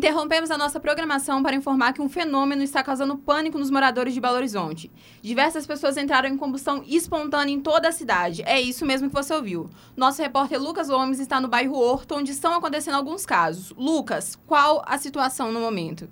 [0.00, 4.20] Interrompemos a nossa programação para informar que um fenômeno está causando pânico nos moradores de
[4.20, 4.90] Belo Horizonte.
[5.20, 8.42] Diversas pessoas entraram em combustão espontânea em toda a cidade.
[8.46, 9.68] É isso mesmo que você ouviu.
[9.94, 13.74] Nosso repórter Lucas Gomes está no bairro Horto, onde estão acontecendo alguns casos.
[13.76, 16.08] Lucas, qual a situação no momento?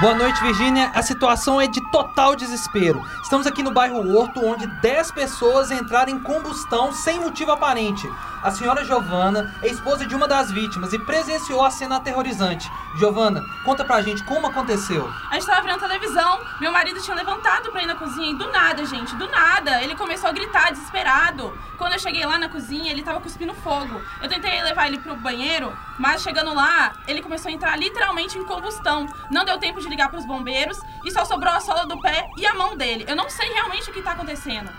[0.00, 0.92] Boa noite, Virgínia.
[0.94, 3.04] A situação é de total desespero.
[3.20, 8.08] Estamos aqui no bairro Horto, onde 10 pessoas entraram em combustão sem motivo aparente.
[8.40, 12.70] A senhora Giovana é esposa de uma das vítimas e presenciou a cena aterrorizante.
[12.96, 15.12] Giovana, conta pra gente como aconteceu.
[15.32, 18.52] A gente tava vendo televisão, meu marido tinha levantado pra ir na cozinha e do
[18.52, 21.52] nada, gente, do nada, ele começou a gritar desesperado.
[21.76, 24.00] Quando eu cheguei lá na cozinha, ele tava cuspindo fogo.
[24.22, 28.44] Eu tentei levar ele pro banheiro, mas chegando lá, ele começou a entrar literalmente em
[28.44, 29.06] combustão.
[29.30, 32.46] Não deu tempo de ligar pros bombeiros e só sobrou a sola do pé e
[32.46, 33.04] a mão dele.
[33.08, 34.70] Eu não sei realmente o que tá acontecendo.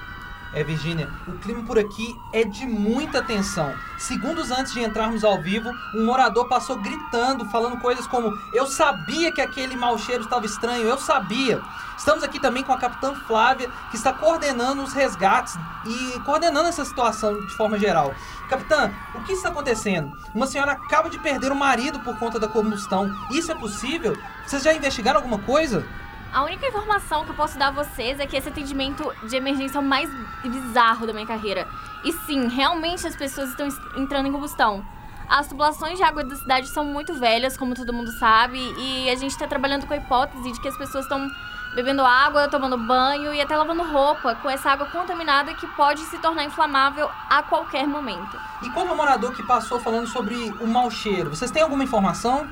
[0.52, 3.73] É, Virgínia, o clima por aqui é de muita tensão.
[3.99, 9.32] Segundos antes de entrarmos ao vivo, um morador passou gritando, falando coisas como: Eu sabia
[9.32, 11.62] que aquele mau cheiro estava estranho, eu sabia.
[11.96, 16.85] Estamos aqui também com a capitã Flávia, que está coordenando os resgates e coordenando essa
[16.85, 18.15] situação de forma geral.
[18.49, 20.18] Capitã, o que está acontecendo?
[20.34, 23.13] Uma senhora acaba de perder o marido por conta da combustão.
[23.29, 24.18] Isso é possível?
[24.48, 25.85] Vocês já investigaram alguma coisa?
[26.32, 29.80] A única informação que eu posso dar a vocês é que esse atendimento de emergência
[29.80, 30.10] é o mais
[30.44, 31.68] bizarro da minha carreira.
[32.04, 34.86] E sim, realmente as pessoas estão entrando em combustão.
[35.27, 39.16] As tubulações de água da cidade são muito velhas, como todo mundo sabe, e a
[39.16, 41.27] gente está trabalhando com a hipótese de que as pessoas estão
[41.76, 46.18] bebendo água, tomando banho e até lavando roupa com essa água contaminada que pode se
[46.20, 48.40] tornar inflamável a qualquer momento.
[48.62, 51.30] E qual é o morador que passou falando sobre o mau cheiro?
[51.30, 52.48] Vocês têm alguma informação?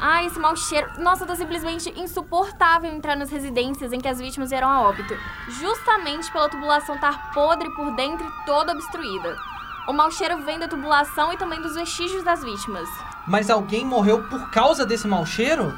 [0.00, 0.88] Ah, esse mau cheiro.
[0.98, 5.16] Nossa, tá simplesmente insuportável entrar nas residências em que as vítimas vieram a óbito.
[5.48, 9.36] Justamente pela tubulação estar podre por dentro e toda obstruída.
[9.88, 12.88] O mau cheiro vem da tubulação e também dos vestígios das vítimas.
[13.26, 15.72] Mas alguém morreu por causa desse mau cheiro?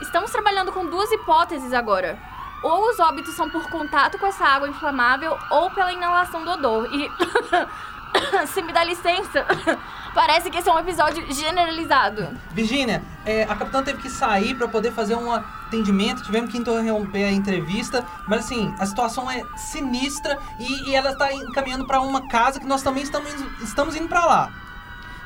[0.00, 2.18] Estamos trabalhando com duas hipóteses agora.
[2.62, 6.88] Ou os óbitos são por contato com essa água inflamável ou pela inalação do odor.
[6.92, 7.10] E.
[8.52, 9.46] Se me dá licença.
[10.14, 12.28] Parece que esse é um episódio generalizado.
[12.50, 17.24] Virgínia, é, a capitã teve que sair para poder fazer um atendimento, tivemos que interromper
[17.24, 22.28] a entrevista, mas assim, a situação é sinistra e, e ela está encaminhando para uma
[22.28, 23.32] casa que nós também estamos,
[23.62, 24.52] estamos indo para lá.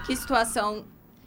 [0.04, 0.84] Que situação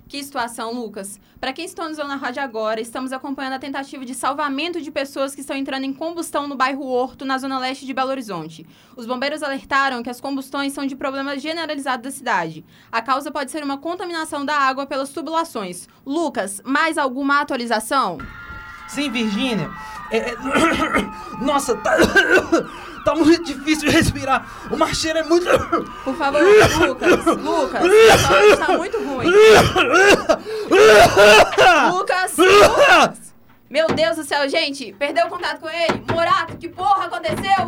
[0.10, 1.20] que situação, Lucas.
[1.40, 5.36] Para quem está nos na rádio agora, estamos acompanhando a tentativa de salvamento de pessoas
[5.36, 8.66] que estão entrando em combustão no bairro Horto, na zona leste de Belo Horizonte.
[8.98, 12.66] Os bombeiros alertaram que as combustões são de problema generalizado da cidade.
[12.92, 15.88] A causa pode ser uma contaminação da água pelas tubulações.
[16.04, 18.18] Lucas, mais alguma atualização?
[18.90, 19.70] Sim, Virgínia.
[20.12, 20.36] É, é...
[21.40, 21.96] Nossa, tá...
[23.06, 24.46] tá muito difícil respirar.
[24.70, 25.46] O marcheiro é muito.
[26.04, 27.84] Por favor, Lucas, Lucas,
[28.52, 29.28] está muito ruim.
[31.92, 33.30] Lucas, Lucas!
[33.70, 36.04] Meu Deus do céu, gente, perdeu o contato com ele?
[36.12, 37.68] Morato, que porra aconteceu?